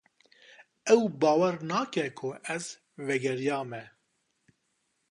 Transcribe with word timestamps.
Ew 0.93 1.01
bawer 1.21 1.55
nake 1.69 2.05
ku 2.17 2.27
ez 2.55 2.65
vegeriyame. 3.05 3.81